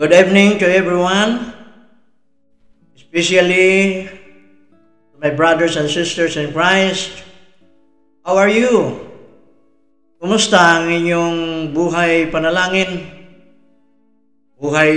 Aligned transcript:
Good 0.00 0.16
evening 0.16 0.56
to 0.64 0.64
everyone, 0.64 1.52
especially 2.96 4.08
to 4.08 5.16
my 5.20 5.28
brothers 5.28 5.76
and 5.76 5.92
sisters 5.92 6.40
in 6.40 6.56
Christ. 6.56 7.20
How 8.24 8.40
are 8.40 8.48
you? 8.48 8.96
Kumusta 10.16 10.80
ang 10.80 10.88
inyong 10.88 11.68
buhay 11.76 12.32
panalangin? 12.32 13.12
Buhay 14.56 14.92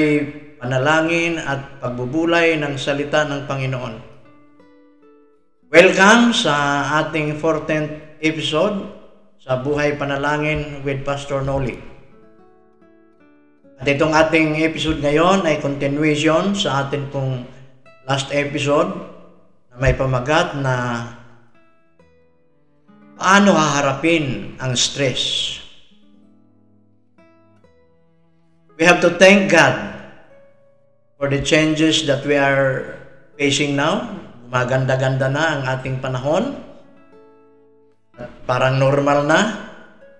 panalangin 0.64 1.36
at 1.36 1.84
pagbubulay 1.84 2.56
ng 2.64 2.80
salita 2.80 3.28
ng 3.28 3.44
Panginoon. 3.44 4.00
Welcome 5.68 6.32
sa 6.32 6.88
ating 7.04 7.44
14th 7.44 8.24
episode 8.24 8.88
sa 9.35 9.59
Buhay 9.59 9.99
Panalangin 9.99 10.80
with 10.88 11.04
Pastor 11.04 11.44
Noli. 11.44 11.93
At 13.82 13.90
itong 13.90 14.13
ating 14.13 14.62
episode 14.62 15.02
ngayon 15.02 15.44
ay 15.50 15.58
continuation 15.58 16.54
sa 16.54 16.86
atin 16.86 17.09
pong 17.09 17.44
last 18.05 18.30
episode 18.36 18.94
na 19.73 19.76
may 19.82 19.98
pamagat 19.98 20.59
na 20.59 20.76
paano 23.18 23.55
haharapin 23.55 24.55
ang 24.62 24.77
stress. 24.77 25.58
We 28.77 28.86
have 28.86 29.02
to 29.05 29.16
thank 29.16 29.54
God 29.54 29.74
for 31.16 31.30
the 31.30 31.40
changes 31.40 32.04
that 32.10 32.26
we 32.26 32.35
are 32.35 32.98
facing 33.38 33.77
now. 33.77 34.12
Maganda-ganda 34.54 35.30
na 35.34 35.44
ang 35.58 35.62
ating 35.66 35.98
panahon. 35.98 36.62
Parang 38.46 38.77
normal 38.77 39.26
na, 39.26 39.40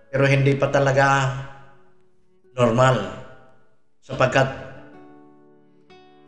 pero 0.09 0.26
hindi 0.26 0.57
pa 0.57 0.73
talaga 0.73 1.37
normal. 2.55 3.23
Sapagkat 4.04 4.51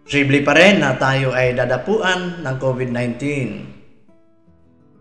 posible 0.08 0.40
pa 0.48 0.56
rin 0.56 0.80
na 0.80 0.96
tayo 0.96 1.36
ay 1.36 1.52
dadapuan 1.52 2.40
ng 2.40 2.56
COVID-19. 2.56 3.20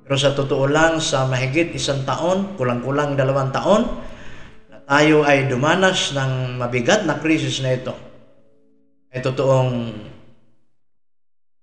Pero 0.02 0.16
sa 0.18 0.34
totoo 0.34 0.66
lang, 0.66 0.98
sa 0.98 1.22
mahigit 1.30 1.70
isang 1.70 2.02
taon, 2.02 2.58
kulang-kulang 2.58 3.14
dalawang 3.14 3.54
taon, 3.54 3.86
na 4.66 4.82
tayo 4.90 5.22
ay 5.22 5.46
dumanas 5.46 6.18
ng 6.18 6.58
mabigat 6.58 7.06
na 7.06 7.22
krisis 7.22 7.62
na 7.62 7.78
ito, 7.78 7.94
ay 9.14 9.22
totoong 9.22 9.94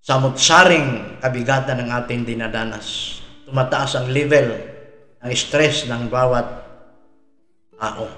samot-saring 0.00 1.20
kabigatan 1.20 1.76
ng 1.76 1.88
ating 1.92 2.24
dinadanas. 2.24 3.20
Tumataas 3.44 4.00
ang 4.00 4.08
level 4.08 4.48
ng 5.20 5.32
stress 5.36 5.84
ng 5.92 6.08
bawat 6.08 6.48
tao. 7.76 8.08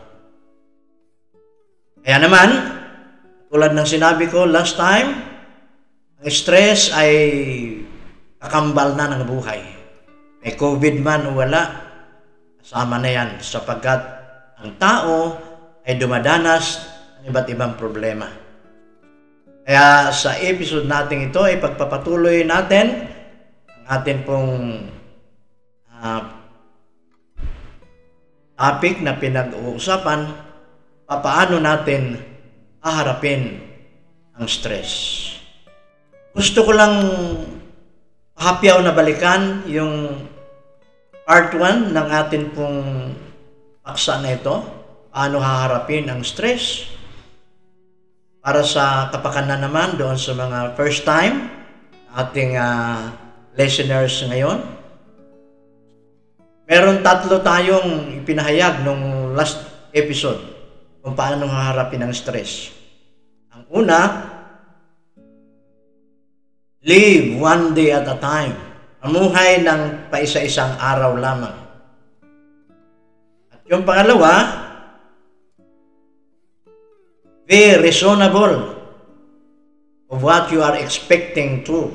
Kaya 2.00 2.22
naman, 2.22 2.48
tulad 3.54 3.70
ng 3.70 3.86
sinabi 3.86 4.26
ko 4.26 4.50
last 4.50 4.74
time, 4.74 5.14
ang 6.18 6.26
stress 6.26 6.90
ay 6.90 7.14
kakambal 8.42 8.98
na 8.98 9.14
ng 9.14 9.30
buhay. 9.30 9.62
May 10.42 10.58
COVID 10.58 10.98
man 10.98 11.30
o 11.30 11.38
wala, 11.38 11.62
kasama 12.58 12.98
na 12.98 13.14
yan 13.14 13.30
sapagkat 13.38 14.02
ang 14.58 14.74
tao 14.74 15.38
ay 15.86 15.94
dumadanas 15.94 16.82
ng 17.22 17.30
iba't 17.30 17.46
ibang 17.54 17.78
problema. 17.78 18.26
Kaya 19.62 20.10
sa 20.10 20.34
episode 20.34 20.90
natin 20.90 21.30
ito 21.30 21.38
ay 21.38 21.62
pagpapatuloy 21.62 22.42
natin 22.42 23.06
ang 23.70 23.86
atin 23.86 24.18
pong 24.26 24.54
uh, 25.94 26.22
topic 28.58 28.98
na 28.98 29.14
pinag-uusapan, 29.14 30.26
papaano 31.06 31.62
natin 31.62 32.33
haharapin 32.84 33.64
ang 34.36 34.44
stress. 34.44 35.24
Gusto 36.36 36.68
ko 36.68 36.76
lang 36.76 36.94
hapyaw 38.36 38.84
na 38.84 38.92
balikan 38.92 39.64
yung 39.64 40.20
part 41.24 41.56
1 41.56 41.96
ng 41.96 42.08
atin 42.12 42.44
pong 42.52 42.80
paksa 43.80 44.20
na 44.20 44.36
ito, 44.36 44.60
paano 45.08 45.40
haharapin 45.40 46.12
ang 46.12 46.20
stress. 46.20 46.92
Para 48.44 48.60
sa 48.60 49.08
kapakanan 49.08 49.64
naman 49.64 49.96
doon 49.96 50.20
sa 50.20 50.36
mga 50.36 50.76
first 50.76 51.08
time 51.08 51.48
ating 52.12 52.60
uh, 52.60 53.16
listeners 53.56 54.20
ngayon, 54.28 54.60
meron 56.68 57.00
tatlo 57.00 57.40
tayong 57.40 58.20
ipinahayag 58.20 58.84
nung 58.84 59.32
last 59.32 59.64
episode 59.96 60.53
kung 61.04 61.12
paano 61.12 61.44
haharapin 61.44 62.00
ang 62.00 62.16
stress. 62.16 62.72
Ang 63.52 63.68
una, 63.68 64.00
live 66.80 67.36
one 67.36 67.76
day 67.76 67.92
at 67.92 68.08
a 68.08 68.16
time. 68.16 68.56
Amuhay 69.04 69.60
ng 69.60 70.08
paisa-isang 70.08 70.80
araw 70.80 71.12
lamang. 71.20 71.52
At 73.52 73.60
yung 73.68 73.84
pangalawa, 73.84 74.32
be 77.44 77.76
reasonable 77.84 78.72
of 80.08 80.24
what 80.24 80.48
you 80.48 80.64
are 80.64 80.80
expecting 80.80 81.60
to. 81.68 81.92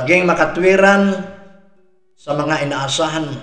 Maging 0.00 0.24
makatwiran 0.24 1.20
sa 2.16 2.32
mga 2.32 2.64
inaasahan 2.64 3.28
mo. 3.28 3.40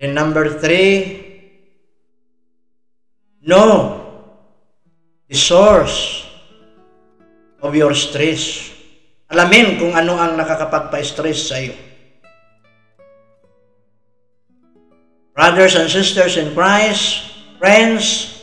And 0.00 0.16
number 0.16 0.48
three, 0.56 1.27
know 3.48 3.96
the 5.24 5.36
source 5.36 6.28
of 7.64 7.72
your 7.72 7.96
stress. 7.96 8.68
Alamin 9.32 9.80
kung 9.80 9.96
ano 9.96 10.20
ang 10.20 10.36
nakakapagpa-stress 10.36 11.40
sa 11.48 11.56
iyo. 11.56 11.76
Brothers 15.32 15.80
and 15.80 15.88
sisters 15.88 16.36
in 16.36 16.52
Christ, 16.52 17.24
friends, 17.56 18.36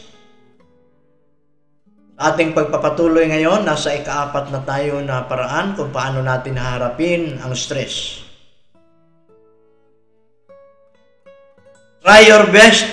ating 2.17 2.55
pagpapatuloy 2.55 3.29
ngayon, 3.29 3.67
nasa 3.67 3.93
ikaapat 3.93 4.49
na 4.49 4.63
tayo 4.65 5.03
na 5.05 5.27
paraan 5.27 5.77
kung 5.77 5.91
paano 5.93 6.23
natin 6.23 6.57
haharapin 6.57 7.37
ang 7.43 7.53
stress. 7.53 8.25
Try 12.05 12.29
your 12.29 12.45
best 12.53 12.85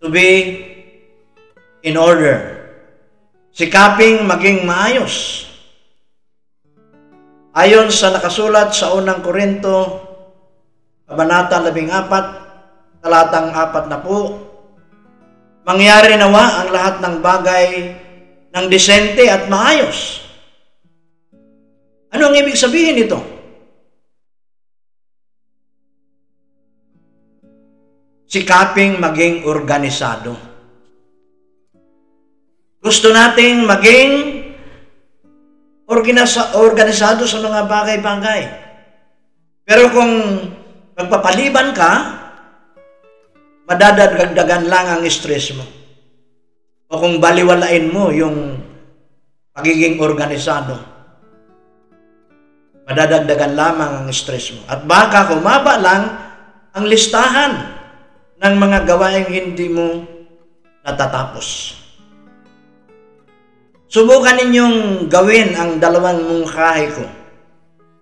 to 0.00 0.08
be 0.08 0.67
in 1.82 1.94
order. 1.94 2.58
Sikaping 3.54 4.26
maging 4.26 4.62
maayos. 4.66 5.46
Ayon 7.58 7.90
sa 7.90 8.14
nakasulat 8.14 8.70
sa 8.70 8.94
unang 8.94 9.18
Korinto, 9.18 10.06
Kabanata 11.08 11.58
14, 11.58 13.02
talatang 13.02 13.50
4 13.50 13.90
na 13.90 13.98
po, 13.98 14.18
mangyari 15.66 16.14
nawa 16.14 16.62
ang 16.62 16.68
lahat 16.70 16.94
ng 17.02 17.14
bagay 17.18 17.66
ng 18.54 18.66
disente 18.70 19.26
at 19.26 19.50
maayos. 19.50 20.22
Ano 22.14 22.30
ang 22.30 22.36
ibig 22.38 22.56
sabihin 22.56 22.96
nito? 23.00 23.20
Sikaping 28.28 29.00
maging 29.00 29.48
organisado. 29.48 30.47
Gusto 32.88 33.12
nating 33.12 33.68
maging 33.68 34.12
organisa- 35.84 36.56
organisado 36.56 37.28
sa 37.28 37.36
mga 37.36 37.68
bagay-bagay. 37.68 38.42
Pero 39.68 39.92
kung 39.92 40.12
magpapaliban 40.96 41.76
ka, 41.76 41.92
madadagdagan 43.68 44.72
lang 44.72 44.88
ang 44.88 45.04
stress 45.04 45.52
mo. 45.52 45.68
O 46.88 46.96
kung 46.96 47.20
baliwalain 47.20 47.92
mo 47.92 48.08
yung 48.08 48.56
pagiging 49.52 50.00
organisado, 50.00 50.80
madadagdagan 52.88 53.52
lamang 53.52 53.92
ang 54.00 54.08
stress 54.16 54.56
mo. 54.56 54.64
At 54.64 54.88
baka 54.88 55.28
kumaba 55.28 55.76
lang 55.76 56.02
ang 56.72 56.88
listahan 56.88 57.52
ng 58.40 58.54
mga 58.56 58.88
gawaing 58.88 59.28
hindi 59.28 59.68
mo 59.68 60.08
natatapos. 60.88 61.77
Subukan 63.88 64.36
ninyong 64.36 65.08
gawin 65.08 65.56
ang 65.56 65.80
dalawang 65.80 66.20
mungkahi 66.20 66.86
ko. 66.92 67.04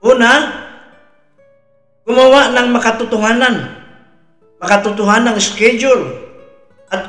Una, 0.02 0.50
gumawa 2.02 2.50
ng 2.50 2.68
makatotohanan, 2.74 3.70
makatotohanan 4.58 5.38
ng 5.38 5.38
schedule 5.38 6.26
at 6.90 7.06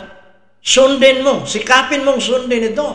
sundin 0.61 1.25
mo, 1.25 1.41
sikapin 1.41 2.05
mong 2.05 2.21
sundin 2.21 2.69
ito. 2.69 2.85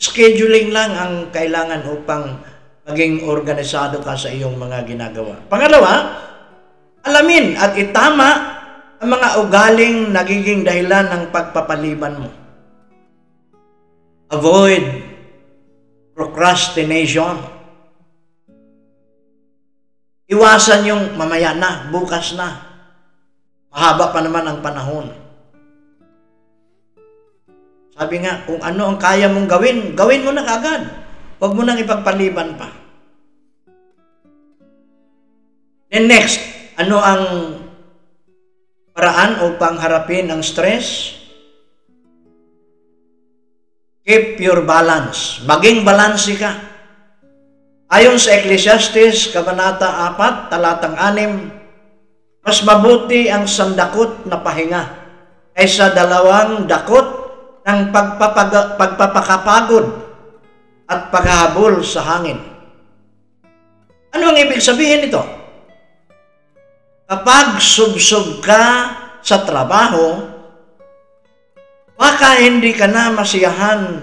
Scheduling 0.00 0.72
lang 0.72 0.96
ang 0.96 1.14
kailangan 1.28 1.84
upang 1.84 2.40
maging 2.88 3.28
organisado 3.28 4.00
ka 4.00 4.16
sa 4.16 4.32
iyong 4.32 4.56
mga 4.56 4.88
ginagawa. 4.88 5.36
Pangalawa, 5.52 6.16
alamin 7.04 7.60
at 7.60 7.76
itama 7.76 8.28
ang 9.04 9.08
mga 9.12 9.28
ugaling 9.36 9.96
nagiging 10.16 10.64
dahilan 10.64 11.12
ng 11.12 11.22
pagpapaliban 11.28 12.24
mo. 12.24 12.41
Avoid 14.32 15.04
procrastination. 16.16 17.36
Iwasan 20.32 20.88
yung 20.88 21.02
mamaya 21.20 21.52
na, 21.52 21.92
bukas 21.92 22.32
na. 22.32 22.64
Mahaba 23.68 24.08
pa 24.08 24.20
naman 24.24 24.48
ang 24.48 24.58
panahon. 24.64 25.12
Sabi 27.92 28.24
nga, 28.24 28.40
kung 28.48 28.60
ano 28.64 28.88
ang 28.88 28.96
kaya 28.96 29.28
mong 29.28 29.48
gawin, 29.48 29.92
gawin 29.92 30.24
mo 30.24 30.32
na 30.32 30.44
kagad. 30.44 30.88
Huwag 31.36 31.52
mo 31.52 31.60
nang 31.60 31.76
ipagpaliban 31.76 32.56
pa. 32.56 32.72
Then 35.92 36.08
next, 36.08 36.40
ano 36.80 36.96
ang 36.96 37.24
paraan 38.96 39.44
upang 39.44 39.76
harapin 39.76 40.32
ang 40.32 40.40
stress? 40.40 41.20
Keep 44.02 44.42
your 44.42 44.66
balance. 44.66 45.38
Maging 45.46 45.86
balansi 45.86 46.34
ka. 46.34 46.50
Ayon 47.86 48.18
sa 48.18 48.34
Ecclesiastes, 48.34 49.30
Kabanata 49.30 50.10
4, 50.18 50.50
talatang 50.50 50.98
6, 50.98 52.42
mas 52.42 52.58
mabuti 52.66 53.30
ang 53.30 53.46
sandakot 53.46 54.26
na 54.26 54.42
pahinga 54.42 54.82
kaysa 55.54 55.94
dalawang 55.94 56.66
dakot 56.66 57.06
ng 57.62 57.94
pagpapag- 57.94 58.74
pagpapakapagod 58.74 59.86
at 60.90 61.14
paghahabol 61.14 61.78
sa 61.86 62.02
hangin. 62.02 62.42
Ano 64.10 64.34
ang 64.34 64.38
ibig 64.40 64.58
sabihin 64.58 65.06
nito? 65.06 65.22
Kapag 67.06 67.62
subsob 67.62 68.42
ka 68.42 68.62
sa 69.22 69.46
trabaho, 69.46 70.31
baka 71.96 72.40
hindi 72.40 72.72
ka 72.72 72.88
na 72.88 73.12
masiyahan 73.12 74.02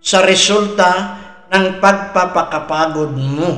sa 0.00 0.24
resulta 0.24 1.20
ng 1.50 1.82
pagpapakapagod 1.82 3.12
mo. 3.16 3.52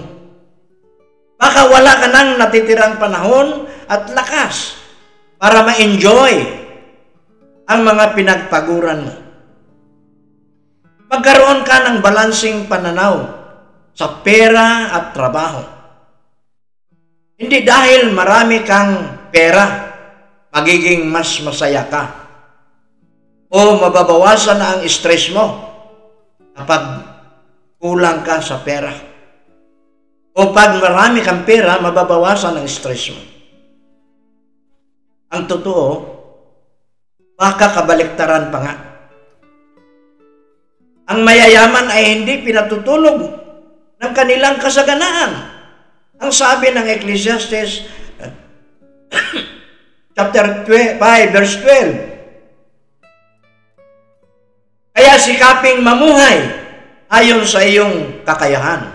Baka 1.36 1.60
wala 1.66 1.92
ka 1.98 2.06
nang 2.08 2.38
natitirang 2.38 3.02
panahon 3.02 3.66
at 3.90 4.08
lakas 4.14 4.78
para 5.42 5.66
ma-enjoy 5.66 6.34
ang 7.66 7.80
mga 7.82 8.04
pinagpaguran 8.14 9.00
mo. 9.06 9.14
Magkaroon 11.12 11.60
ka 11.66 11.76
ng 11.84 11.98
balansing 12.00 12.70
pananaw 12.70 13.42
sa 13.92 14.22
pera 14.24 14.88
at 14.96 15.12
trabaho. 15.12 15.60
Hindi 17.36 17.66
dahil 17.66 18.14
marami 18.14 18.62
kang 18.62 19.20
pera, 19.34 19.92
magiging 20.54 21.10
mas 21.10 21.42
masaya 21.42 21.84
ka. 21.90 22.21
O 23.52 23.76
mababawasan 23.76 24.56
na 24.56 24.81
ang 24.81 24.82
stress 24.88 25.28
mo 25.28 25.44
kapag 26.56 27.04
kulang 27.76 28.25
ka 28.25 28.40
sa 28.40 28.64
pera. 28.64 28.88
O 30.32 30.56
pag 30.56 30.81
marami 30.81 31.20
kang 31.20 31.44
pera, 31.44 31.76
mababawasan 31.76 32.56
ang 32.56 32.64
stress 32.64 33.12
mo. 33.12 33.20
Ang 35.37 35.44
totoo, 35.44 35.88
baka 37.37 37.76
kabaliktaran 37.76 38.49
pa 38.49 38.58
nga. 38.64 38.75
Ang 41.12 41.20
mayayaman 41.20 41.93
ay 41.93 42.05
hindi 42.16 42.40
pinatutulog 42.40 43.20
ng 44.00 44.12
kanilang 44.16 44.56
kasaganaan. 44.56 45.52
Ang 46.25 46.32
sabi 46.32 46.72
ng 46.72 46.88
Ecclesiastes 46.88 47.84
chapter 50.16 50.64
5 50.64 51.37
verse 51.37 51.60
12. 51.60 52.12
Kaya 55.02 55.19
sikaping 55.19 55.82
mamuhay 55.82 56.46
ayon 57.10 57.43
sa 57.43 57.58
iyong 57.58 58.22
kakayahan. 58.22 58.87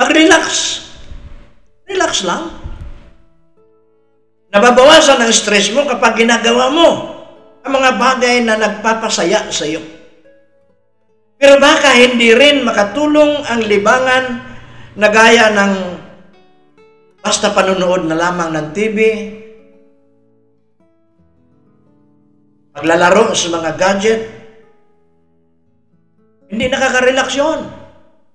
Mag-relax. 0.00 0.80
Relax 1.84 2.24
lang. 2.24 2.56
Nababawasan 4.48 5.20
ang 5.20 5.28
stress 5.28 5.68
mo 5.76 5.84
kapag 5.84 6.24
ginagawa 6.24 6.72
mo 6.72 6.88
ang 7.60 7.76
mga 7.76 7.90
bagay 8.00 8.40
na 8.48 8.56
nagpapasaya 8.56 9.52
sa 9.52 9.68
iyo. 9.68 9.84
Pero 11.36 11.60
baka 11.60 11.92
hindi 11.92 12.32
rin 12.32 12.64
makatulong 12.64 13.44
ang 13.44 13.60
libangan 13.60 14.24
na 14.96 15.08
gaya 15.12 15.52
ng 15.52 15.72
basta 17.20 17.52
panonood 17.52 18.08
na 18.08 18.16
lamang 18.16 18.56
ng 18.56 18.68
TV, 18.72 18.98
paglalaro 22.78 23.34
sa 23.34 23.50
mga 23.50 23.70
gadget, 23.74 24.22
hindi 26.46 26.70
nakaka-relax 26.70 27.28
yun. 27.34 27.66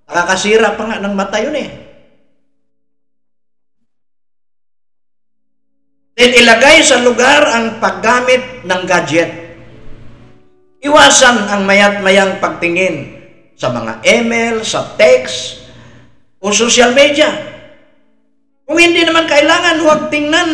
Nakakasira 0.04 0.76
pa 0.76 0.84
nga 0.84 1.00
ng 1.00 1.16
mata 1.16 1.40
yun 1.40 1.56
eh. 1.56 1.70
Then 6.20 6.36
ilagay 6.44 6.84
sa 6.84 7.00
lugar 7.00 7.42
ang 7.48 7.80
paggamit 7.80 8.68
ng 8.68 8.82
gadget. 8.84 9.32
Iwasan 10.84 11.48
ang 11.48 11.64
mayat 11.64 12.04
mayang 12.04 12.44
pagtingin 12.44 13.16
sa 13.56 13.72
mga 13.72 14.04
email, 14.04 14.60
sa 14.68 14.94
text, 15.00 15.64
o 16.44 16.52
social 16.52 16.92
media. 16.92 17.32
Kung 18.68 18.76
hindi 18.76 19.08
naman 19.08 19.24
kailangan, 19.24 19.80
huwag 19.80 20.12
tingnan 20.12 20.52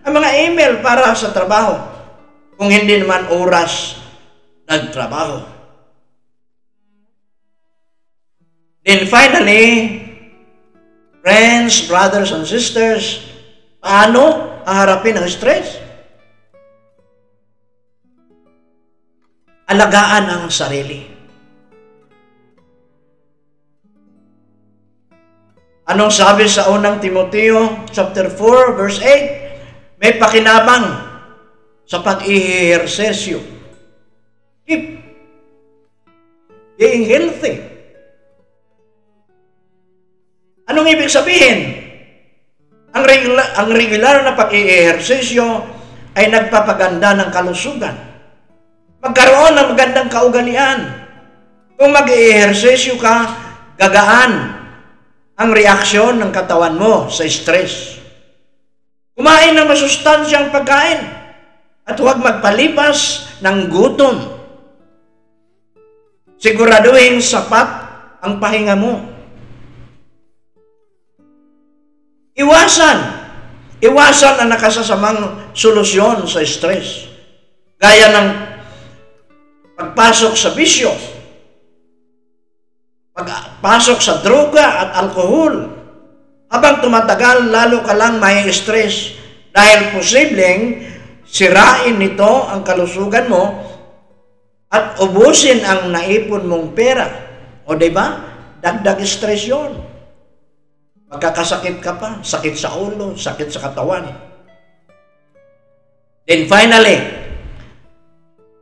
ang 0.00 0.12
mga 0.16 0.30
email 0.48 0.72
para 0.80 1.12
sa 1.12 1.28
trabaho. 1.36 1.95
Kung 2.56 2.72
hindi 2.72 2.96
naman 2.96 3.28
oras 3.36 4.00
nagtrabaho. 4.64 5.44
Then 8.86 9.04
finally, 9.10 9.98
friends, 11.20 11.84
brothers 11.90 12.32
and 12.32 12.46
sisters, 12.46 13.28
paano 13.82 14.56
haharapin 14.64 15.18
ang 15.18 15.28
stress? 15.28 15.82
Alagaan 19.66 20.24
ang 20.30 20.46
sarili. 20.48 21.16
Anong 25.86 26.10
sabi 26.10 26.50
sa 26.50 26.70
unang 26.70 26.98
Timoteo 26.98 27.86
chapter 27.90 28.26
4 28.30 28.78
verse 28.78 28.98
8? 29.02 30.02
May 30.02 30.18
pakinabang 30.18 31.05
sa 31.86 32.02
pag-ihersesyo. 32.02 33.38
Keep 34.66 34.84
being 36.74 37.06
healthy. 37.06 37.62
Anong 40.66 40.90
ibig 40.90 41.06
sabihin? 41.06 41.86
Ang 42.90 43.04
regular, 43.06 43.46
ang 43.54 43.70
regular 43.70 44.16
na 44.26 44.34
pag-ihersesyo 44.34 45.46
ay 46.18 46.26
nagpapaganda 46.26 47.14
ng 47.14 47.30
kalusugan. 47.30 47.94
Magkaroon 48.98 49.54
ng 49.54 49.68
magandang 49.70 50.10
kaugalian. 50.10 51.06
Kung 51.78 51.94
mag-ihersesyo 51.94 52.98
ka, 52.98 53.16
gagaan 53.78 54.58
ang 55.36 55.50
reaksyon 55.52 56.18
ng 56.18 56.32
katawan 56.34 56.74
mo 56.74 57.06
sa 57.12 57.22
stress. 57.28 58.00
Kumain 59.14 59.54
ng 59.54 59.68
masustansyang 59.68 60.50
pagkain 60.50 61.25
at 61.86 61.96
huwag 62.02 62.18
magpalipas 62.18 63.30
ng 63.40 63.70
gutom. 63.70 64.16
Siguraduhin 66.36 67.22
sapat 67.22 67.68
ang 68.20 68.42
pahinga 68.42 68.74
mo. 68.74 69.06
Iwasan. 72.36 72.98
Iwasan 73.80 74.34
ang 74.42 74.48
nakasasamang 74.50 75.52
solusyon 75.54 76.26
sa 76.26 76.42
stress. 76.42 77.06
Gaya 77.78 78.08
ng 78.12 78.28
pagpasok 79.76 80.32
sa 80.32 80.50
bisyo, 80.56 80.88
pagpasok 83.12 83.98
sa 84.00 84.24
droga 84.24 84.80
at 84.84 84.90
alkohol. 85.04 85.76
Habang 86.48 86.80
tumatagal, 86.80 87.52
lalo 87.52 87.84
ka 87.84 87.92
lang 87.92 88.16
may 88.16 88.48
stress 88.48 89.12
dahil 89.52 89.92
posibleng 89.92 90.95
sirain 91.36 92.00
nito 92.00 92.48
ang 92.48 92.64
kalusugan 92.64 93.28
mo 93.28 93.44
at 94.72 94.96
ubusin 95.04 95.60
ang 95.60 95.92
naipon 95.92 96.48
mong 96.48 96.72
pera. 96.72 97.04
O 97.68 97.76
ba? 97.76 98.06
Dagdag 98.64 99.04
stress 99.04 99.44
yun. 99.44 99.76
Magkakasakit 101.06 101.78
ka 101.84 101.92
pa, 102.00 102.24
sakit 102.24 102.56
sa 102.56 102.72
ulo, 102.74 103.14
sakit 103.14 103.52
sa 103.52 103.68
katawan. 103.68 104.10
Then 106.26 106.50
finally, 106.50 106.98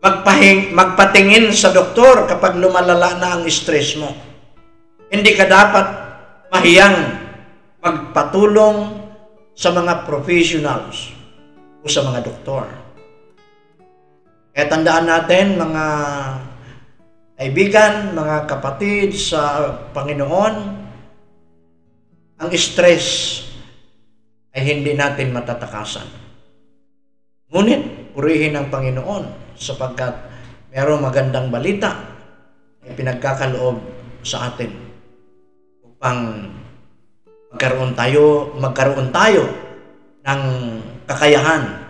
magpahing, 0.04 0.76
magpatingin 0.76 1.54
sa 1.56 1.72
doktor 1.72 2.28
kapag 2.28 2.60
lumalala 2.60 3.16
na 3.16 3.28
ang 3.38 3.48
stress 3.48 3.96
mo. 3.96 4.12
Hindi 5.08 5.32
ka 5.32 5.48
dapat 5.48 5.86
mahiyang 6.52 6.98
magpatulong 7.80 8.76
sa 9.56 9.72
mga 9.72 10.04
professionals 10.04 11.23
sa 11.84 12.00
mga 12.00 12.24
doktor. 12.24 12.64
Kaya 14.54 14.66
tandaan 14.70 15.06
natin 15.10 15.58
mga 15.60 15.84
kaibigan, 17.34 18.14
mga 18.14 18.36
kapatid 18.48 19.12
sa 19.12 19.72
Panginoon, 19.92 20.54
ang 22.38 22.50
stress 22.54 23.40
ay 24.54 24.62
hindi 24.62 24.94
natin 24.94 25.34
matatakasan. 25.34 26.06
Ngunit, 27.50 28.14
purihin 28.14 28.54
ang 28.54 28.70
Panginoon 28.70 29.58
sapagkat 29.58 30.14
mayroong 30.70 31.02
magandang 31.02 31.50
balita 31.50 31.90
na 32.86 32.92
pinagkakaloob 32.94 33.82
sa 34.22 34.54
atin 34.54 34.70
upang 35.82 36.48
magkaroon 37.50 37.92
tayo, 37.98 38.54
magkaroon 38.54 39.10
tayo 39.10 39.63
ng 40.24 40.42
kakayahan 41.04 41.84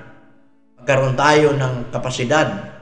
magkaroon 0.85 1.17
tayo 1.17 1.57
ng 1.57 1.89
kapasidad 1.89 2.75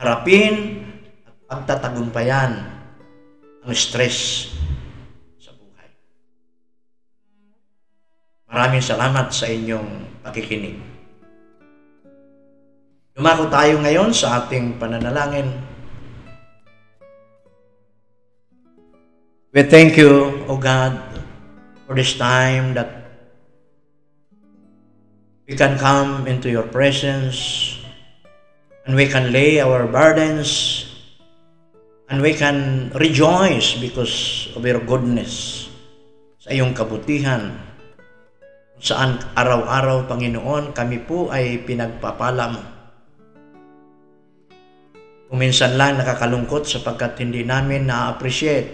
harapin 0.00 0.80
at 1.28 1.34
pagtatagumpayan 1.44 2.56
ang 3.60 3.72
stress 3.76 4.48
sa 5.36 5.52
buhay. 5.52 5.92
Maraming 8.48 8.80
salamat 8.80 9.28
sa 9.28 9.44
inyong 9.44 10.24
pakikinig. 10.24 10.80
Dumako 13.12 13.52
tayo 13.52 13.76
ngayon 13.84 14.16
sa 14.16 14.40
ating 14.40 14.80
pananalangin. 14.80 15.52
We 19.52 19.66
thank 19.68 20.00
you, 20.00 20.46
O 20.48 20.56
God, 20.56 20.96
for 21.84 21.92
this 21.92 22.16
time 22.16 22.72
that 22.72 23.09
we 25.50 25.58
can 25.58 25.74
come 25.82 26.30
into 26.30 26.46
your 26.46 26.62
presence 26.62 27.74
and 28.86 28.94
we 28.94 29.10
can 29.10 29.34
lay 29.34 29.58
our 29.58 29.82
burdens 29.90 30.86
and 32.06 32.22
we 32.22 32.30
can 32.30 32.86
rejoice 32.94 33.74
because 33.82 34.46
of 34.54 34.62
your 34.62 34.78
goodness 34.78 35.66
sa 36.38 36.54
iyong 36.54 36.70
kabutihan 36.70 37.50
saan 38.80 39.18
araw-araw, 39.34 40.06
Panginoon, 40.06 40.70
kami 40.72 41.02
po 41.04 41.28
ay 41.28 41.66
pinagpapala 41.66 42.44
mo. 42.48 42.62
Kung 45.28 45.38
minsan 45.38 45.76
lang 45.76 45.98
nakakalungkot 45.98 46.64
sapagkat 46.64 47.18
hindi 47.20 47.42
namin 47.42 47.90
na-appreciate 47.90 48.70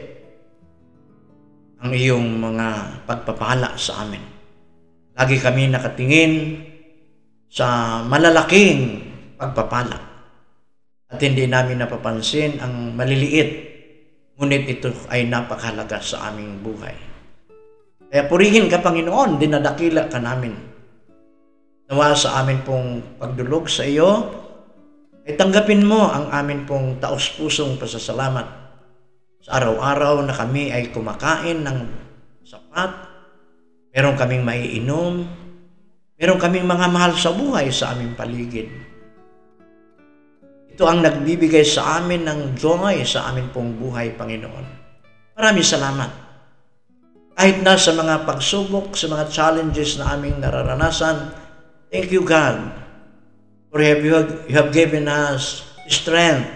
ang 1.81 1.91
iyong 1.91 2.37
mga 2.37 2.69
pagpapala 3.09 3.75
sa 3.81 4.05
amin. 4.05 4.36
Lagi 5.17 5.41
kami 5.41 5.73
nakatingin 5.73 6.33
sa 7.49 7.99
malalaking 8.05 9.01
pagpapala. 9.41 9.97
At 11.09 11.17
hindi 11.25 11.49
namin 11.49 11.81
napapansin 11.81 12.61
ang 12.61 12.93
maliliit, 12.93 13.51
ngunit 14.37 14.69
ito 14.69 14.93
ay 15.09 15.25
napakahalaga 15.25 16.05
sa 16.05 16.29
aming 16.29 16.61
buhay. 16.61 16.93
Kaya 18.13 18.29
purihin 18.29 18.69
ka, 18.69 18.85
Panginoon, 18.85 19.41
dinadakila 19.41 20.13
ka 20.13 20.21
namin. 20.21 20.53
Nawa 21.89 22.13
sa 22.13 22.45
amin 22.45 22.61
pong 22.61 23.17
pagdulog 23.17 23.73
sa 23.73 23.89
iyo, 23.89 24.11
ay 25.25 25.33
tanggapin 25.33 25.81
mo 25.81 26.13
ang 26.13 26.29
amin 26.29 26.69
pong 26.69 27.01
taos-pusong 27.01 27.81
pasasalamat 27.81 28.47
sa 29.41 29.63
araw-araw 29.63 30.21
na 30.27 30.35
kami 30.35 30.75
ay 30.75 30.93
kumakain 30.93 31.65
ng 31.65 31.79
sapat 32.45 33.06
Meron 33.97 34.13
kaming 34.13 34.45
maiinom. 34.45 35.25
Meron 36.21 36.37
kaming 36.37 36.69
mga 36.69 36.87
mahal 36.93 37.17
sa 37.17 37.33
buhay 37.33 37.73
sa 37.73 37.97
aming 37.97 38.13
paligid. 38.13 38.69
Ito 40.77 40.85
ang 40.85 41.01
nagbibigay 41.01 41.65
sa 41.65 41.97
amin 41.97 42.29
ng 42.29 42.41
joy 42.53 43.01
sa 43.09 43.33
aming 43.33 43.49
pong 43.57 43.81
buhay, 43.81 44.13
Panginoon. 44.13 44.67
Maraming 45.33 45.65
salamat. 45.65 46.13
Kahit 47.33 47.65
na 47.65 47.81
sa 47.81 47.97
mga 47.97 48.29
pagsubok, 48.29 48.93
sa 48.93 49.09
mga 49.09 49.33
challenges 49.33 49.97
na 49.97 50.13
aming 50.13 50.45
nararanasan, 50.45 51.33
thank 51.89 52.13
you, 52.13 52.21
God, 52.21 52.77
for 53.73 53.81
have 53.81 54.05
you, 54.05 54.13
have, 54.13 54.33
you 54.45 54.57
have 54.61 54.73
given 54.77 55.09
us 55.09 55.65
strength 55.89 56.49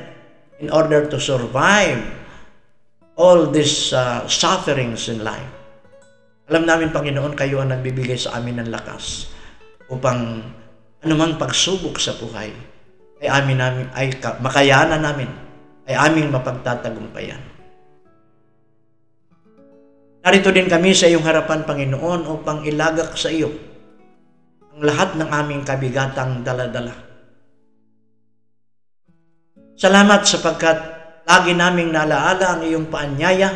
in 0.61 0.69
order 0.69 1.09
to 1.09 1.17
survive 1.17 2.05
all 3.17 3.49
these 3.49 3.97
uh, 3.97 4.29
sufferings 4.29 5.09
in 5.09 5.25
life. 5.25 5.60
Alam 6.51 6.67
namin, 6.67 6.91
Panginoon, 6.91 7.39
kayo 7.39 7.63
ang 7.63 7.71
nagbibigay 7.71 8.19
sa 8.19 8.35
amin 8.35 8.59
ng 8.59 8.75
lakas 8.75 9.31
upang 9.87 10.43
anumang 10.99 11.39
pagsubok 11.39 11.95
sa 12.03 12.19
buhay 12.19 12.51
ay 13.23 13.29
amin 13.31 13.55
namin 13.55 13.87
ay 13.95 14.11
makayanan 14.43 14.99
namin 14.99 15.31
ay 15.87 15.95
aming 15.95 16.35
mapagtatagumpayan. 16.35 17.39
Narito 20.27 20.51
din 20.51 20.67
kami 20.67 20.91
sa 20.91 21.07
iyong 21.07 21.23
harapan, 21.23 21.63
Panginoon, 21.63 22.27
upang 22.27 22.67
ilagak 22.67 23.15
sa 23.15 23.31
iyo 23.31 23.55
ang 24.75 24.83
lahat 24.83 25.15
ng 25.17 25.31
aming 25.31 25.63
kabigatang 25.63 26.43
daladala. 26.43 26.93
Salamat 29.79 30.27
sapagkat 30.27 30.79
lagi 31.31 31.55
naming 31.55 31.95
naalaala 31.95 32.59
ang 32.59 32.63
iyong 32.67 32.91
paanyaya 32.91 33.49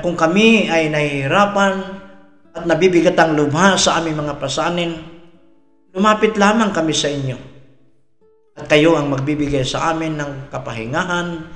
kung 0.00 0.16
kami 0.16 0.66
ay 0.66 0.88
nahihirapan 0.88 1.74
at 2.56 2.64
nabibigat 2.64 3.14
ang 3.20 3.36
lubha 3.36 3.76
sa 3.76 4.00
aming 4.00 4.24
mga 4.24 4.40
pasanin, 4.40 4.96
lumapit 5.92 6.34
lamang 6.40 6.72
kami 6.72 6.96
sa 6.96 7.12
inyo. 7.12 7.36
At 8.56 8.66
kayo 8.72 8.96
ang 8.96 9.12
magbibigay 9.12 9.62
sa 9.62 9.92
amin 9.92 10.16
ng 10.16 10.48
kapahingahan, 10.48 11.52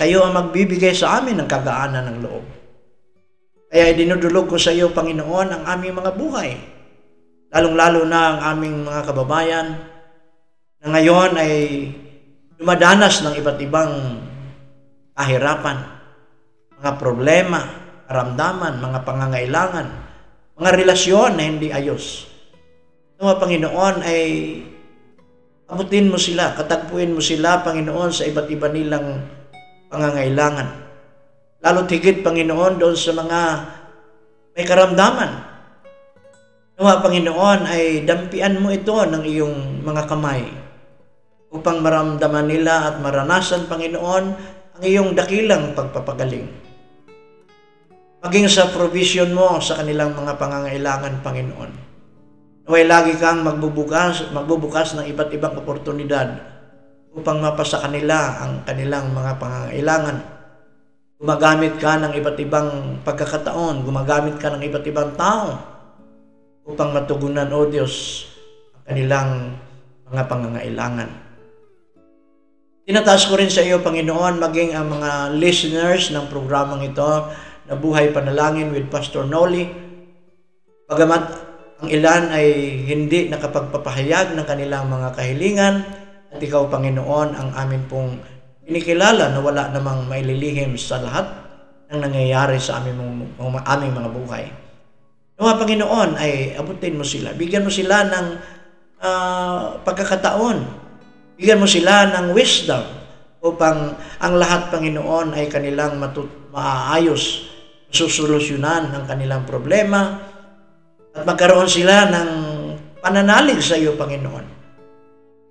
kayo 0.00 0.24
ang 0.24 0.32
magbibigay 0.32 0.96
sa 0.96 1.20
amin 1.20 1.36
ng 1.36 1.48
kagaanan 1.48 2.08
ng 2.08 2.18
loob. 2.24 2.46
Kaya 3.68 3.92
dinudulog 3.92 4.48
ko 4.48 4.56
sa 4.56 4.72
iyo, 4.72 4.90
Panginoon, 4.90 5.48
ang 5.52 5.62
aming 5.68 6.00
mga 6.00 6.16
buhay. 6.16 6.56
Lalong-lalo 7.52 8.08
na 8.08 8.20
ang 8.34 8.38
aming 8.56 8.88
mga 8.88 9.02
kababayan 9.04 9.68
na 10.80 10.86
ngayon 10.96 11.30
ay 11.36 11.54
dumadanas 12.56 13.20
ng 13.20 13.36
iba't 13.36 13.58
ibang 13.60 13.92
kahirapan 15.12 15.99
mga 16.80 16.96
problema, 16.96 17.60
karamdaman, 18.08 18.80
mga 18.80 18.98
pangangailangan, 19.04 19.86
mga 20.56 20.70
relasyon 20.80 21.36
na 21.36 21.44
hindi 21.44 21.68
ayos. 21.68 22.24
Nawa 23.20 23.36
Panginoon 23.36 24.00
ay 24.00 24.20
abutin 25.68 26.08
mo 26.08 26.16
sila, 26.16 26.56
katagpuin 26.56 27.12
mo 27.12 27.20
sila, 27.20 27.60
Panginoon, 27.60 28.16
sa 28.16 28.24
iba't 28.24 28.48
iba 28.48 28.72
nilang 28.72 29.28
pangangailangan. 29.92 30.68
Lalo 31.60 31.84
tigit, 31.84 32.24
Panginoon, 32.24 32.80
doon 32.80 32.96
sa 32.96 33.12
mga 33.12 33.40
may 34.56 34.64
karamdaman. 34.64 35.30
Nawa, 36.80 37.04
Panginoon, 37.04 37.68
ay 37.68 38.08
dampian 38.08 38.56
mo 38.56 38.72
ito 38.72 38.96
ng 38.96 39.20
iyong 39.20 39.84
mga 39.84 40.08
kamay 40.08 40.48
upang 41.52 41.84
maramdaman 41.84 42.48
nila 42.48 42.88
at 42.88 43.04
maranasan, 43.04 43.68
Panginoon, 43.68 44.24
ang 44.80 44.82
iyong 44.82 45.12
dakilang 45.12 45.76
pagpapagaling 45.76 46.69
maging 48.20 48.52
sa 48.52 48.68
provision 48.68 49.32
mo 49.32 49.56
sa 49.64 49.80
kanilang 49.80 50.12
mga 50.12 50.36
pangangailangan, 50.36 51.24
Panginoon. 51.24 51.72
Naway 52.68 52.84
lagi 52.84 53.16
kang 53.16 53.40
magbubukas, 53.40 54.28
magbubukas 54.30 54.92
ng 54.94 55.08
iba't 55.08 55.32
ibang 55.32 55.56
oportunidad 55.56 56.28
upang 57.16 57.40
mapasa 57.40 57.80
kanila 57.80 58.44
ang 58.44 58.62
kanilang 58.68 59.10
mga 59.10 59.32
pangangailangan. 59.40 60.16
Gumagamit 61.20 61.74
ka 61.80 61.96
ng 61.96 62.12
iba't 62.12 62.38
ibang 62.44 62.68
pagkakataon, 63.02 63.88
gumagamit 63.88 64.36
ka 64.36 64.52
ng 64.52 64.62
iba't 64.68 64.84
ibang 64.84 65.10
tao 65.16 65.56
upang 66.68 66.92
matugunan, 66.92 67.48
O 67.50 67.66
Diyos, 67.66 68.28
ang 68.76 68.94
kanilang 68.94 69.30
mga 70.12 70.22
pangangailangan. 70.28 71.10
Tinataas 72.84 73.28
ko 73.28 73.36
rin 73.40 73.52
sa 73.52 73.64
iyo, 73.64 73.80
Panginoon, 73.80 74.40
maging 74.40 74.76
ang 74.76 74.92
mga 74.92 75.36
listeners 75.36 76.12
ng 76.12 76.26
programang 76.28 76.84
ito 76.84 77.30
na 77.70 77.78
buhay 77.78 78.10
panalangin 78.10 78.74
with 78.74 78.90
Pastor 78.90 79.22
Noli. 79.22 79.70
Bagamat 80.90 81.22
ang 81.80 81.88
ilan 81.88 82.34
ay 82.34 82.46
hindi 82.90 83.30
nakapagpapahayag 83.30 84.34
ng 84.34 84.42
kanilang 84.42 84.90
mga 84.90 85.14
kahilingan 85.14 85.74
at 86.30 86.42
ikaw, 86.42 86.66
Panginoon, 86.66 87.34
ang 87.34 87.50
amin 87.54 87.86
pong 87.86 88.18
inikilala 88.66 89.30
na 89.30 89.38
wala 89.38 89.70
namang 89.70 90.06
maililihim 90.10 90.74
sa 90.74 90.98
lahat 90.98 91.26
ng 91.90 91.98
nangyayari 91.98 92.58
sa 92.58 92.82
aming, 92.82 93.22
mga, 93.38 93.62
aming 93.66 93.94
mga 93.94 94.10
buhay. 94.14 94.44
Nawa, 95.38 95.58
Panginoon, 95.58 96.18
ay 96.18 96.54
abutin 96.58 96.98
mo 96.98 97.06
sila. 97.06 97.34
Bigyan 97.34 97.66
mo 97.66 97.70
sila 97.70 98.06
ng 98.06 98.26
uh, 99.02 99.78
pagkakataon. 99.82 100.58
Bigyan 101.38 101.62
mo 101.62 101.66
sila 101.66 102.14
ng 102.18 102.34
wisdom 102.34 102.82
upang 103.42 103.98
ang 104.22 104.34
lahat, 104.38 104.70
Panginoon, 104.70 105.34
ay 105.34 105.50
kanilang 105.50 105.98
matut- 105.98 106.50
maayos 106.54 107.50
susolusyonan 107.90 108.94
ang 108.94 109.04
kanilang 109.04 109.42
problema 109.44 110.30
at 111.10 111.26
magkaroon 111.26 111.66
sila 111.66 112.06
ng 112.06 112.30
pananalig 113.02 113.58
sa 113.58 113.74
iyo, 113.74 113.98
Panginoon. 113.98 114.46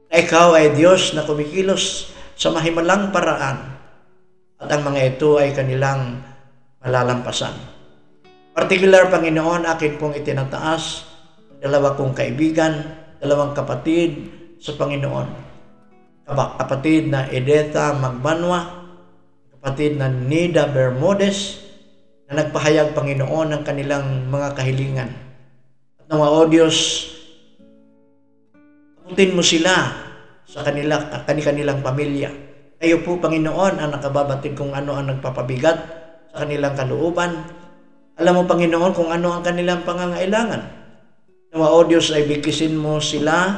na 0.09 0.15
ikaw 0.15 0.55
ay 0.55 0.73
Diyos 0.73 1.13
na 1.13 1.27
kumikilos 1.27 2.15
sa 2.39 2.49
mahimalang 2.49 3.11
paraan 3.11 3.77
at 4.59 4.67
ang 4.71 4.81
mga 4.87 5.15
ito 5.15 5.35
ay 5.35 5.51
kanilang 5.51 6.23
malalampasan. 6.79 7.53
Particular, 8.55 9.11
Panginoon, 9.11 9.67
akin 9.67 9.99
pong 9.99 10.15
itinataas 10.15 11.05
dalawa 11.59 11.95
kong 11.99 12.15
kaibigan, 12.15 12.95
dalawang 13.19 13.51
kapatid 13.51 14.31
sa 14.59 14.75
Panginoon. 14.79 15.51
Kapatid 16.29 17.11
na 17.11 17.27
Edetha 17.27 17.91
Magbanwa, 17.95 18.87
kapatid 19.59 19.99
na 19.99 20.07
Nida 20.07 20.67
Bermudez, 20.71 21.68
na 22.29 22.45
nagpahayag 22.45 22.93
Panginoon 22.93 23.57
ng 23.57 23.61
kanilang 23.65 24.29
mga 24.29 24.53
kahilingan. 24.53 25.09
At 25.97 26.05
nawa, 26.13 26.29
O 26.29 26.45
Diyos, 26.45 27.09
abutin 29.01 29.33
mo 29.33 29.41
sila 29.41 29.89
sa 30.45 30.61
kanila, 30.61 31.25
kanilang 31.25 31.81
pamilya. 31.81 32.29
Kayo 32.77 33.01
po, 33.01 33.17
Panginoon, 33.17 33.81
ang 33.81 33.91
nakababatid 33.97 34.53
kung 34.53 34.77
ano 34.77 34.93
ang 34.93 35.09
nagpapabigat 35.09 35.77
sa 36.29 36.45
kanilang 36.45 36.77
kalooban. 36.77 37.49
Alam 38.21 38.33
mo, 38.39 38.43
Panginoon, 38.45 38.93
kung 38.93 39.09
ano 39.09 39.33
ang 39.33 39.41
kanilang 39.41 39.81
pangangailangan. 39.81 40.61
Nawa, 41.49 41.73
O 41.73 41.81
Diyos, 41.89 42.13
ay 42.13 42.29
bigisin 42.29 42.77
mo 42.77 43.01
sila, 43.01 43.57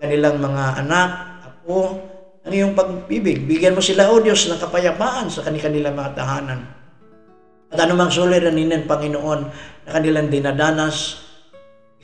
kanilang 0.00 0.40
mga 0.40 0.80
anak, 0.80 1.10
apo, 1.44 2.00
ang 2.42 2.50
iyong 2.56 2.72
pagbibig. 2.72 3.44
Bigyan 3.44 3.76
mo 3.76 3.84
sila, 3.84 4.08
O 4.08 4.18
Diyos, 4.18 4.48
ng 4.48 4.56
kapayapaan 4.56 5.28
sa 5.28 5.44
kanilang 5.44 5.92
mga 5.92 6.16
tahanan. 6.16 6.81
At 7.72 7.88
anumang 7.88 8.12
suliranin, 8.12 8.84
Panginoon, 8.84 9.40
na 9.88 9.90
kanilang 9.90 10.28
dinadanas, 10.28 11.24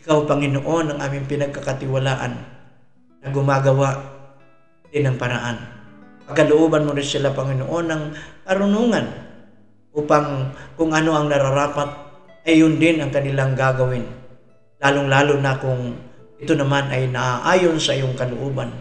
ikaw, 0.00 0.24
Panginoon, 0.24 0.96
ang 0.96 0.98
aming 1.04 1.28
pinagkakatiwalaan 1.28 2.32
na 3.20 3.28
gumagawa 3.28 4.00
din 4.88 5.04
ng 5.04 5.20
paraan. 5.20 5.60
Pagkalooban 6.24 6.88
mo 6.88 6.96
rin 6.96 7.04
sila, 7.04 7.36
Panginoon, 7.36 7.84
ng 7.84 8.02
karunungan 8.48 9.06
upang 9.92 10.56
kung 10.80 10.96
ano 10.96 11.12
ang 11.12 11.28
nararapat, 11.28 12.08
ay 12.48 12.64
yun 12.64 12.80
din 12.80 13.04
ang 13.04 13.12
kanilang 13.12 13.52
gagawin. 13.52 14.08
Lalong-lalo 14.80 15.36
na 15.36 15.60
kung 15.60 16.00
ito 16.40 16.56
naman 16.56 16.88
ay 16.88 17.12
naaayon 17.12 17.76
sa 17.76 17.92
iyong 17.92 18.16
kalooban 18.16 18.72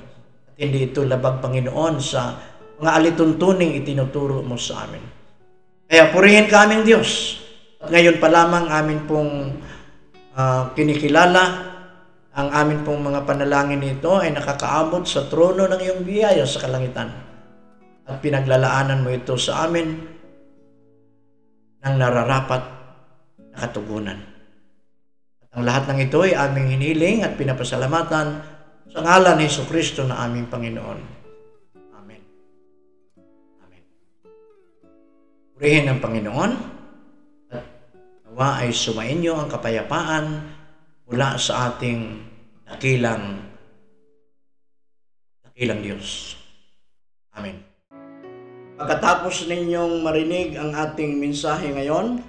at 0.48 0.56
hindi 0.56 0.88
ito 0.88 1.03
labag, 1.03 1.44
Panginoon, 1.44 2.00
sa 2.00 2.39
mga 2.79 2.91
alituntuning 2.96 3.75
itinuturo 3.75 4.39
mo 4.39 4.56
sa 4.56 4.88
amin. 4.88 5.16
Kaya 5.88 6.12
purihin 6.12 6.51
ka 6.51 6.67
aming 6.67 6.84
Diyos. 6.84 7.39
At 7.79 7.88
ngayon 7.88 8.20
pa 8.20 8.27
lamang 8.27 8.67
amin 8.67 9.00
pong 9.08 9.56
uh, 10.36 10.72
kinikilala 10.75 11.67
ang 12.38 12.53
amin 12.53 12.86
pong 12.86 13.01
mga 13.01 13.25
panalangin 13.25 13.82
nito 13.82 14.13
ay 14.13 14.29
nakakaabot 14.29 15.01
sa 15.10 15.25
trono 15.25 15.65
ng 15.65 15.82
iyong 15.82 16.06
biyaya 16.06 16.46
sa 16.46 16.62
kalangitan. 16.62 17.10
At 18.06 18.22
pinaglalaanan 18.22 19.01
mo 19.01 19.10
ito 19.10 19.34
sa 19.41 19.65
amin 19.65 19.89
ng 21.82 21.96
nararapat 21.98 22.62
na 23.41 23.58
katugunan. 23.58 24.22
At 25.41 25.50
ang 25.58 25.65
lahat 25.65 25.89
ng 25.89 26.00
ito 26.06 26.22
ay 26.22 26.38
aming 26.38 26.77
hiniling 26.77 27.25
at 27.25 27.34
pinapasalamatan 27.41 28.27
sa 28.86 29.00
ngalan 29.01 29.41
ni 29.41 29.50
Kristo 29.50 30.06
na 30.06 30.22
aming 30.22 30.46
Panginoon. 30.46 31.16
Purihin 35.58 35.90
ng 35.90 35.98
Panginoon 35.98 36.52
at 37.50 37.66
nawa 38.30 38.62
ay 38.62 38.70
sumainyo 38.70 39.34
ang 39.34 39.50
kapayapaan 39.50 40.54
mula 41.10 41.34
sa 41.41 41.74
ating 41.74 42.22
dakilang 42.62 43.41
dakilang 45.41 45.82
Diyos. 45.82 46.38
Amen. 47.34 47.58
Pagkatapos 48.78 49.50
ninyong 49.50 50.06
marinig 50.06 50.54
ang 50.62 50.78
ating 50.78 51.17
mensahe 51.17 51.74
ngayon, 51.74 52.22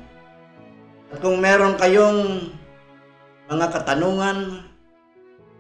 at 1.12 1.20
kung 1.20 1.36
meron 1.36 1.76
kayong 1.76 2.48
mga 3.52 3.66
katanungan, 3.68 4.64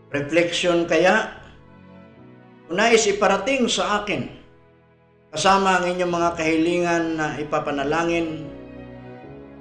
reflection 0.08 0.88
kaya, 0.88 1.36
unais 2.72 3.04
iparating 3.04 3.68
sa 3.68 4.00
akin, 4.00 4.37
kasama 5.28 5.80
ang 5.80 5.84
inyong 5.92 6.12
mga 6.12 6.30
kahilingan 6.40 7.04
na 7.20 7.36
ipapanalangin, 7.36 8.48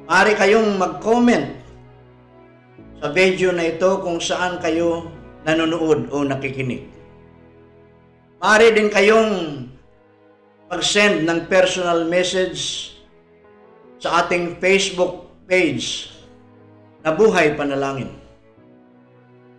maaari 0.08 0.34
kayong 0.40 0.80
mag-comment 0.80 1.60
sa 3.04 3.12
video 3.12 3.52
na 3.52 3.68
ito 3.68 4.00
kung 4.00 4.18
saan 4.24 4.64
kayo 4.64 5.12
nanonood 5.44 6.08
o 6.10 6.24
nakikinig. 6.24 6.88
Maaari 8.40 8.68
din 8.80 8.88
kayong 8.88 9.32
mag-send 10.72 11.28
ng 11.28 11.52
personal 11.52 12.08
message 12.08 12.94
sa 14.00 14.24
ating 14.24 14.62
Facebook 14.64 15.28
page 15.50 16.16
na 17.04 17.12
Buhay 17.12 17.56
Panalangin. 17.60 18.14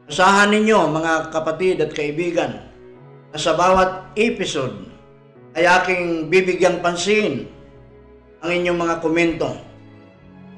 Asahan 0.08 0.56
ninyo 0.56 0.88
mga 0.88 1.28
kapatid 1.28 1.84
at 1.84 1.92
kaibigan 1.92 2.64
na 3.28 3.36
sa 3.36 3.52
bawat 3.52 4.16
episode 4.16 4.88
ay 5.56 5.64
aking 5.64 6.28
bibigyang 6.28 6.84
pansin 6.84 7.48
ang 8.44 8.50
inyong 8.52 8.78
mga 8.78 8.96
komento 9.00 9.68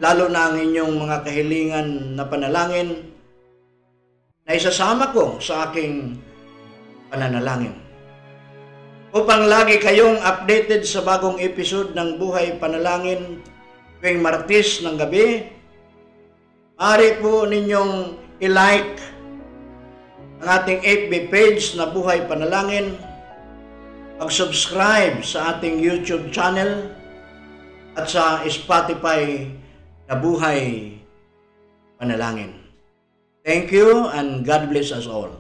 lalo 0.01 0.33
na 0.33 0.49
ang 0.49 0.57
inyong 0.57 0.97
mga 0.97 1.17
kahilingan 1.29 1.89
na 2.17 2.25
panalangin 2.25 3.13
na 4.49 4.57
isasama 4.57 5.13
ko 5.13 5.37
sa 5.39 5.69
aking 5.69 6.17
pananalangin. 7.13 7.77
Upang 9.13 9.51
lagi 9.51 9.77
kayong 9.77 10.23
updated 10.25 10.89
sa 10.89 11.05
bagong 11.05 11.37
episode 11.43 11.93
ng 11.93 12.17
Buhay 12.17 12.57
Panalangin 12.63 13.43
tuwing 14.01 14.23
Martis 14.25 14.81
ng 14.81 14.97
gabi, 14.97 15.51
maaari 16.79 17.21
po 17.21 17.45
ninyong 17.45 18.17
i-like 18.41 18.97
ang 20.41 20.49
ating 20.63 20.81
FB 20.81 21.13
page 21.29 21.77
na 21.77 21.91
Buhay 21.91 22.25
Panalangin, 22.25 22.97
mag-subscribe 24.21 25.25
sa 25.25 25.57
ating 25.57 25.81
YouTube 25.81 26.29
channel 26.29 26.93
at 27.97 28.05
sa 28.05 28.45
Spotify 28.45 29.49
na 30.05 30.15
buhay 30.21 30.93
panalangin. 31.97 32.53
Thank 33.41 33.73
you 33.73 34.13
and 34.13 34.45
God 34.45 34.69
bless 34.69 34.93
us 34.93 35.09
all. 35.09 35.33